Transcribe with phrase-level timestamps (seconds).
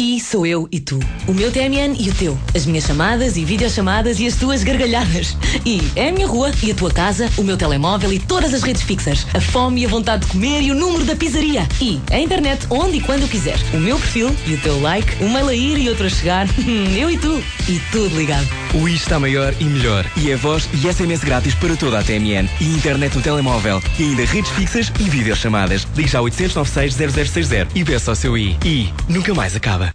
[0.00, 0.98] I sou eu e tu.
[1.28, 2.38] O meu TMN e o teu.
[2.56, 5.36] As minhas chamadas e videochamadas e as tuas gargalhadas.
[5.66, 8.62] I é a minha rua e a tua casa, o meu telemóvel e todas as
[8.62, 9.26] redes fixas.
[9.34, 11.68] A fome e a vontade de comer e o número da pizzaria.
[11.82, 13.58] I a internet onde e quando quiser.
[13.74, 15.22] O meu perfil e o teu like.
[15.22, 16.46] Um mail a ir e outro a chegar.
[16.98, 17.44] eu e tu.
[17.68, 18.48] E tudo ligado.
[18.72, 20.06] O I está maior e melhor.
[20.16, 22.48] E é voz e SMS grátis para toda a TMN.
[22.60, 23.82] E internet no telemóvel.
[23.98, 25.88] E ainda redes fixas e videochamadas.
[25.96, 28.56] Ligue já 896 0060 e peça ao seu I.
[28.64, 29.92] I nunca mais acaba.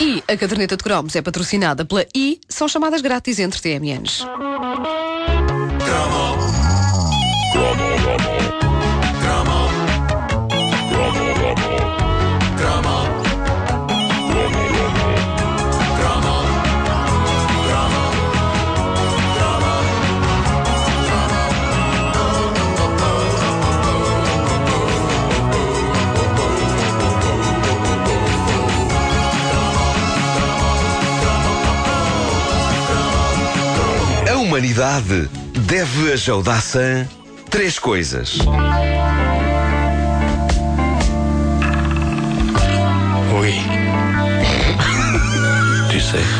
[0.00, 4.24] E a caderneta de cromos é patrocinada pela I, são chamadas grátis entre TMNs.
[34.60, 35.26] humanidade
[35.66, 37.08] deve a Jaudaçã
[37.48, 38.38] três coisas.
[43.38, 43.54] Oi.
[45.90, 46.39] Disse.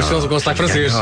[0.00, 0.92] Os Gonçalves francês.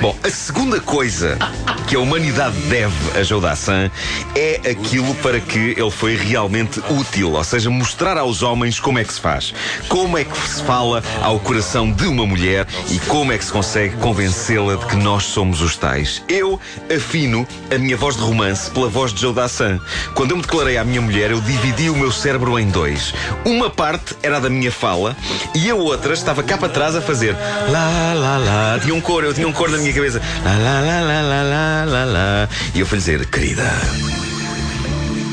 [0.00, 1.38] Bom, a segunda coisa
[1.86, 3.90] que a humanidade deve a Jodaçan
[4.34, 9.04] é aquilo para que ele foi realmente útil, ou seja, mostrar aos homens como é
[9.04, 9.54] que se faz,
[9.88, 13.52] como é que se fala ao coração de uma mulher e como é que se
[13.52, 16.22] consegue convencê-la de que nós somos os tais.
[16.28, 16.58] Eu
[16.94, 19.78] afino a minha voz de romance pela voz de Jodaçan.
[20.14, 23.12] Quando eu me declarei à minha mulher, eu dividi o meu cérebro em dois.
[23.44, 25.16] Uma parte era da minha fala
[25.54, 27.36] e a outra estava cá para trás a fazer
[27.68, 28.78] lá, lá, lá.
[28.80, 30.20] Tinha um cor, eu tinha um cor na minha cabeça.
[30.44, 32.48] Lá, lá, lá, lá, lá, lá, lá.
[32.74, 33.62] E eu fui dizer, querida.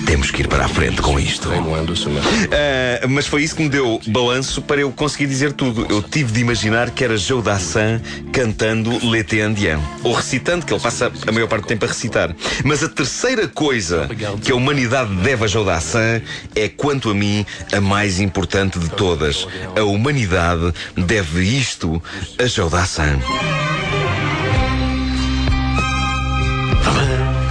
[0.09, 1.51] Temos que ir para a frente com isto.
[1.51, 5.85] Ah, mas foi isso que me deu balanço para eu conseguir dizer tudo.
[5.87, 8.01] Eu tive de imaginar que era Joe Dassin
[8.33, 9.77] cantando L'été indien.
[10.03, 12.35] Ou recitando, que ele passa a maior parte do tempo a recitar.
[12.65, 14.09] Mas a terceira coisa
[14.43, 16.23] que a humanidade deve a Joe Dassin
[16.55, 19.47] é, quanto a mim, a mais importante de todas.
[19.77, 22.01] A humanidade deve isto
[22.39, 23.19] a Joe Dassin.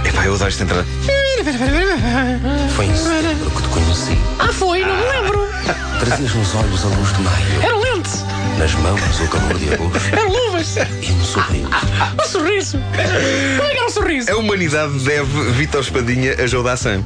[0.03, 1.18] Epá, eu adoro esta entrada.
[2.75, 4.17] Foi em setembro que te conheci.
[4.37, 4.85] Ah, foi?
[4.85, 5.49] Não me lembro.
[5.99, 7.88] Trazias nos olhos a luz de maio, Era.
[8.59, 10.75] Nas mãos o calor de agosto Eram luvas.
[10.77, 11.69] e um sorriso.
[12.19, 12.77] Um sorriso.
[13.57, 14.31] Como é que era um sorriso?
[14.31, 17.03] A humanidade deve Vítor Espadinha a Joe Dassin.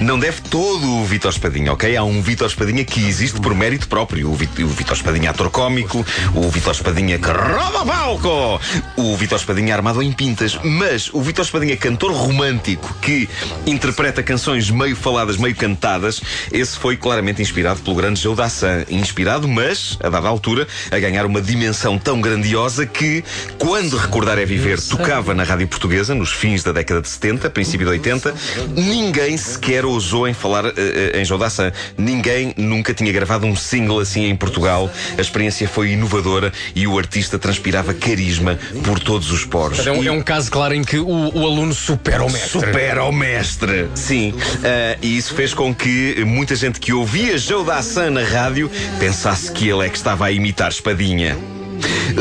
[0.00, 1.96] Não deve todo o Vítor Espadinha, ok?
[1.96, 4.30] Há um Vítor Espadinha que existe por mérito próprio.
[4.30, 6.04] O, Vit- o Vítor Espadinha ator cómico,
[6.34, 8.60] o Vítor Espadinha que rouba palco,
[8.96, 10.58] o Vítor Espadinha armado em pintas.
[10.62, 13.28] Mas o Vítor Espadinha cantor romântico que
[13.66, 16.20] interpreta canções meio faladas, meio cantadas,
[16.52, 18.84] esse foi claramente inspirado pelo grande Joe Dassin.
[18.90, 23.24] Inspirado, mas, a dada altura, a ganhar uma dimensão tão grandiosa que,
[23.58, 27.86] quando Recordar é Viver tocava na rádio portuguesa, nos fins da década de 70, princípio
[27.86, 28.34] de 80,
[28.76, 31.70] ninguém sequer ousou em falar eh, em Joe Dassin.
[31.96, 34.90] Ninguém nunca tinha gravado um single assim em Portugal.
[35.16, 39.86] A experiência foi inovadora e o artista transpirava carisma por todos os poros.
[39.86, 42.60] É um, é um caso claro em que o, o aluno supera o mestre.
[42.60, 43.88] Supera o mestre.
[43.94, 44.34] Sim.
[44.64, 49.50] Ah, e isso fez com que muita gente que ouvia Joe Dassin na rádio pensasse
[49.52, 51.36] que ele é que estava a imitar Espadinha.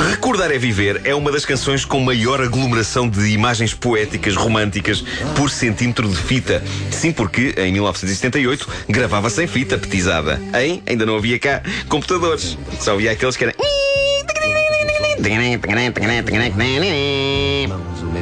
[0.09, 5.03] Recordar é Viver é uma das canções com maior aglomeração de imagens poéticas românticas
[5.35, 6.63] por centímetro de fita.
[6.91, 10.41] Sim, porque em 1978 gravava-se em fita petizada.
[10.59, 10.81] Hein?
[10.87, 12.57] Ainda não havia cá computadores.
[12.79, 13.53] Só havia aqueles que eram.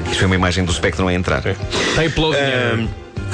[0.06, 1.44] Isto foi uma imagem do Spectrum a entrar.
[1.44, 2.38] Tem upload.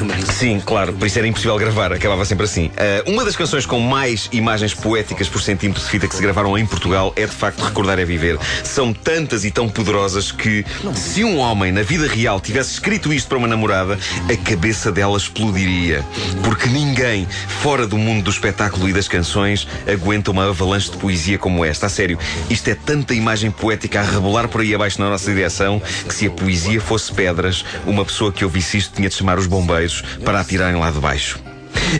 [0.01, 2.71] Ahm, Sim, claro, por isso era impossível gravar, acabava sempre assim.
[2.75, 6.57] Ah, uma das canções com mais imagens poéticas por centímetro de fita que se gravaram
[6.57, 8.39] em Portugal é de facto Recordar é Viver.
[8.63, 10.65] São tantas e tão poderosas que,
[10.95, 15.17] se um homem na vida real tivesse escrito isto para uma namorada, a cabeça dela
[15.17, 16.03] explodiria.
[16.43, 17.27] Porque ninguém,
[17.61, 21.85] fora do mundo do espetáculo e das canções, aguenta uma avalanche de poesia como esta.
[21.85, 22.17] A sério,
[22.49, 26.25] isto é tanta imagem poética a rebolar por aí abaixo na nossa direção que se
[26.25, 29.90] a poesia fosse pedras, uma pessoa que ouvisse isto tinha de chamar os bombeiros
[30.23, 31.39] para atirarem lá de baixo.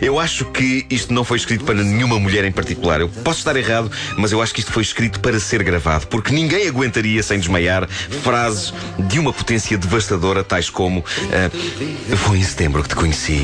[0.00, 3.00] Eu acho que isto não foi escrito para nenhuma mulher em particular.
[3.00, 6.32] Eu posso estar errado, mas eu acho que isto foi escrito para ser gravado, porque
[6.32, 12.82] ninguém aguentaria, sem desmaiar, frases de uma potência devastadora, tais como: ah, Foi em setembro
[12.82, 13.42] que te conheci.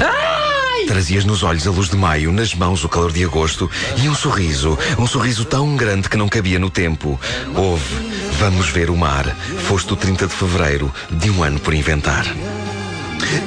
[0.87, 3.71] Trazias nos olhos a luz de maio, nas mãos o calor de agosto
[4.03, 7.21] e um sorriso, um sorriso tão grande que não cabia no tempo.
[7.55, 7.95] Houve,
[8.39, 9.27] vamos ver o mar.
[9.67, 12.25] Foste o 30 de fevereiro de um ano por inventar.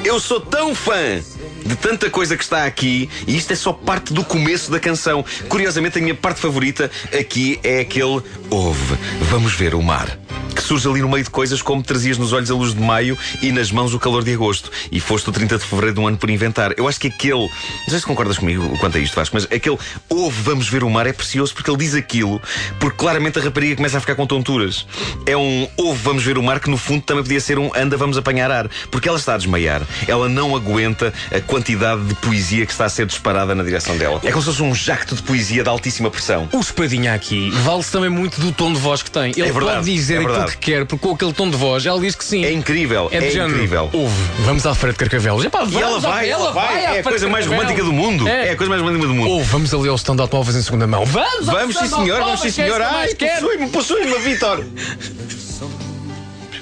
[0.04, 1.22] Eu sou tão fã
[1.66, 5.24] de tanta coisa que está aqui e isto é só parte do começo da canção.
[5.48, 8.98] Curiosamente, a minha parte favorita aqui é aquele Ouve,
[9.30, 10.18] vamos ver o mar.
[10.62, 13.18] Que surge ali no meio de coisas como trazias nos olhos a luz de maio
[13.42, 14.72] e nas mãos o calor de agosto.
[14.92, 16.72] E foste o 30 de fevereiro de um ano por inventar.
[16.78, 17.40] Eu acho que aquele.
[17.40, 19.78] Não sei se concordas comigo quanto a isto, Vasco, mas aquele
[20.08, 22.40] ouve, vamos ver o mar é precioso porque ele diz aquilo,
[22.80, 24.86] porque claramente a rapariga começa a ficar com tonturas.
[25.26, 27.98] É um ouve, vamos ver o mar que no fundo também podia ser um anda,
[27.98, 28.70] vamos apanhar ar.
[28.92, 29.82] Porque ela está a desmaiar.
[30.08, 34.22] Ela não aguenta a quantidade de poesia que está a ser disparada na direção dela.
[34.24, 36.48] É como se fosse um jacto de poesia de altíssima pressão.
[36.52, 39.32] O espadinha aqui vale-se também muito do tom de voz que tem.
[39.32, 40.58] Ele É verdade, pode dizer é aquilo verdade.
[40.58, 42.44] que quer, porque com aquele tom de voz ela diz que sim.
[42.44, 43.90] É incrível, é, É género, incrível.
[43.94, 45.46] Ouve, vamos à de Carcavelos.
[45.46, 48.28] Epá, E ela vai, ela vai, à é a coisa mais romântica do mundo.
[48.28, 48.52] É.
[48.52, 49.30] a coisa mais romântica do mundo.
[49.30, 51.06] Ou vamos ali ao stand de automóveis em segunda mão.
[51.06, 51.46] Vamos!
[51.46, 52.82] Vamos sim senhor, vamos sim é senhor.
[52.82, 53.42] Ai, quero.
[53.42, 54.64] possui-me, possui-me, Vitor.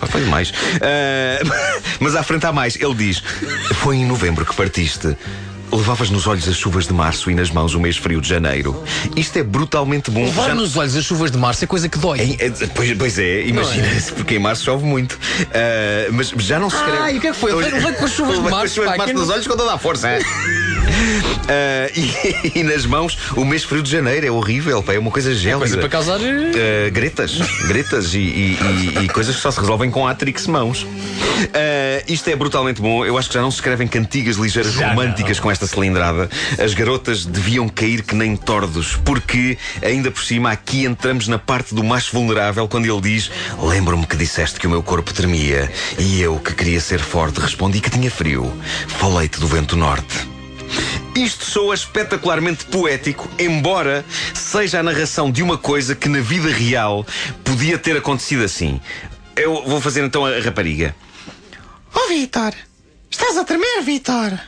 [0.07, 0.53] Foi demais.
[0.81, 1.39] Ah,
[1.99, 2.75] mas à frente há mais.
[2.75, 3.21] Ele diz:
[3.75, 5.15] Foi em novembro que partiste.
[5.71, 8.83] Levavas nos olhos as chuvas de março e nas mãos o mês frio de janeiro.
[9.15, 10.23] Isto é brutalmente bom.
[10.25, 12.19] Levar Já- nos olhos as chuvas de março é coisa que dói.
[12.21, 15.19] Em- é, pois, pois é, imagina, porque em março chove muito.
[15.53, 16.97] Ah, mas já não se escreve.
[16.97, 17.51] Ai, o que é que foi?
[17.51, 19.27] Ele veio com as chuvas de Levei com março, as chuvas pá, de março nos
[19.27, 20.07] não- olhos com toda a força.
[21.49, 21.89] Ah,
[22.53, 25.33] e, e nas mãos o mês frio de janeiro é horrível, pá, é uma coisa
[25.33, 25.59] gélida.
[25.59, 26.19] Coisa para causar.
[26.21, 30.83] eh, Uh, gretas, gretas e, e- e- coisas que só se resolvem com Atrix mãos.
[30.83, 33.03] Uh, isto é brutalmente bom.
[33.05, 36.29] Eu acho que já não se escrevem cantigas ligeiras Já românticas com esta cilindrada.
[36.63, 41.73] As garotas deviam cair que nem tordos, porque ainda por cima aqui entramos na parte
[41.73, 43.31] do mais vulnerável quando ele diz:
[43.61, 47.79] Lembro-me que disseste que o meu corpo tremia e eu que queria ser forte respondi
[47.79, 48.53] que tinha frio.
[48.87, 50.28] Falei-te do vento norte.
[51.15, 57.05] Isto soa espetacularmente poético, embora seja a narração de uma coisa que na vida real
[57.43, 58.79] podia ter acontecido assim.
[59.35, 60.95] Eu vou fazer então a rapariga.
[61.93, 62.53] Oh, Vitor!
[63.09, 64.39] Estás a tremer, Vitor?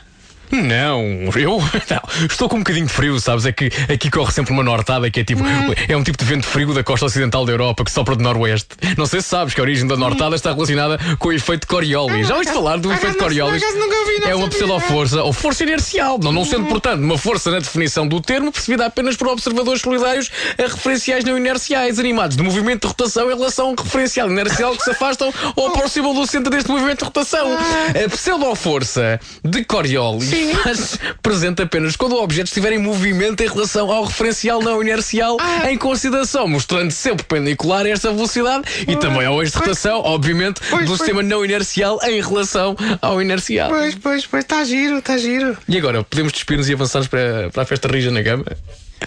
[0.52, 1.02] Não,
[1.36, 1.58] eu
[1.90, 2.26] não.
[2.30, 3.46] Estou com um bocadinho de frio, sabes?
[3.46, 5.42] É que aqui corre sempre uma nortada que é tipo.
[5.88, 8.68] É um tipo de vento frio da costa ocidental da Europa que sopra de noroeste.
[8.96, 12.28] Não sei se sabes que a origem da nortada está relacionada com o efeito Coriolis.
[12.28, 13.62] Já ouviste falar do Ah, efeito não, Coriolis?
[13.62, 17.50] acaso nunca não É uma pseudo-força ou força inercial, não, não sendo, portanto, uma força
[17.50, 22.42] na definição do termo percebida apenas por observadores solidários a referenciais não inerciais, animados de
[22.42, 26.26] movimento de rotação em relação a um referencial inercial que se afastam ou aproximam do
[26.26, 27.48] centro deste movimento de rotação.
[27.52, 30.30] A pseudo-força de Coriolis
[30.62, 35.36] faz presente apenas quando o objeto estiver em movimento em relação ao referencial não inercial
[35.68, 40.60] em consideração, mostrando sempre perpendicular a esta velocidade e também ao eixo de rotação, obviamente,
[40.68, 40.98] Pois, do pois.
[40.98, 43.68] sistema não inercial em relação ao inercial.
[43.70, 45.56] Pois, pois, pois, está giro, está giro.
[45.68, 48.44] E agora, podemos despir-nos e avançarmos para, para a festa rija na cama?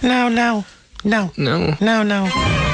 [0.02, 0.64] Não, não,
[1.04, 1.30] não.
[1.36, 1.76] Não.
[1.80, 2.65] Não, não.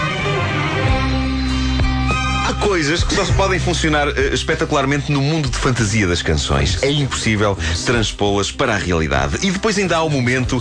[2.63, 6.81] Coisas que só se podem funcionar eh, espetacularmente no mundo de fantasia das canções.
[6.83, 9.39] É impossível transpô-las para a realidade.
[9.43, 10.59] E depois ainda há o momento.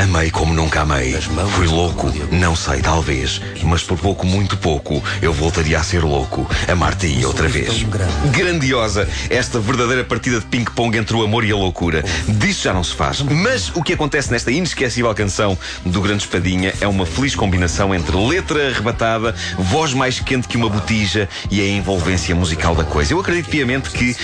[0.00, 1.16] Amei como nunca amei.
[1.56, 3.40] Fui louco, não sei, talvez.
[3.62, 6.48] Mas por pouco, muito pouco, eu voltaria a ser louco.
[6.68, 7.82] Amar-te outra vez.
[8.30, 12.04] Grandiosa esta verdadeira partida de ping-pong entre o amor e a loucura.
[12.28, 13.22] Disso já não se faz.
[13.22, 18.14] Mas o que acontece nesta inesquecível canção do Grande Espadinha é uma feliz combinação entre
[18.16, 23.12] letra arrebatada, voz mais quente que uma botija e a envolvência musical da coisa.
[23.12, 24.16] Eu acredito piamente que,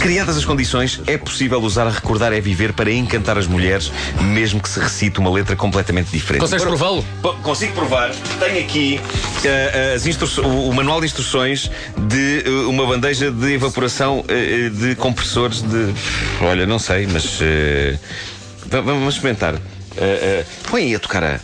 [0.00, 4.60] criadas as condições, é possível usar a Recordar é Viver para encantar as mulheres, mesmo
[4.60, 6.40] que se recite uma letra completamente diferente.
[6.40, 7.04] Consegues prová-lo?
[7.42, 8.10] Consigo provar.
[8.40, 9.00] Tenho aqui
[9.44, 14.94] eh, as instru- o, manual de instruções de eh, uma bandeja de evaporação eh, de
[14.96, 15.92] compressores de.
[16.40, 17.38] Olha, não sei, mas.
[18.66, 19.54] va- vamos experimentar.
[20.70, 21.40] Põe aí a tocar a,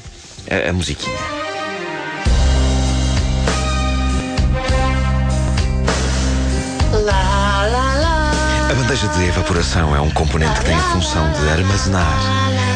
[0.50, 1.47] a, a musiquinha.
[8.78, 12.16] Bandeja de evaporação é um componente que tem a função de armazenar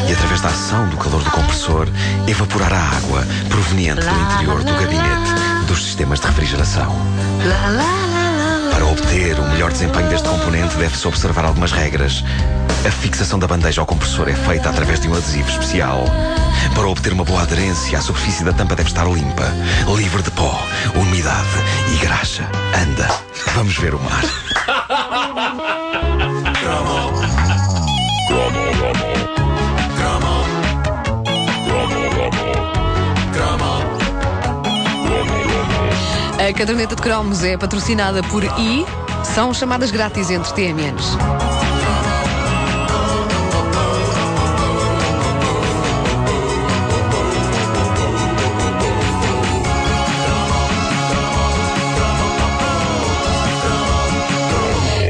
[0.09, 1.87] e, através da ação do calor do compressor,
[2.27, 6.93] evaporar a água proveniente do interior do gabinete dos sistemas de refrigeração.
[8.71, 12.21] Para obter o melhor desempenho deste componente, deve-se observar algumas regras.
[12.85, 16.03] A fixação da bandeja ao compressor é feita através de um adesivo especial.
[16.75, 19.49] Para obter uma boa aderência, a superfície da tampa deve estar limpa,
[19.95, 20.61] livre de pó,
[20.95, 21.47] umidade
[21.93, 22.43] e graxa.
[22.75, 23.07] Anda,
[23.55, 24.23] vamos ver o mar.
[36.43, 38.85] A caderneta de cromos é patrocinada por I.
[39.23, 41.15] São chamadas grátis entre TMNs.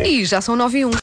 [0.05, 0.91] E já são 9 e 1.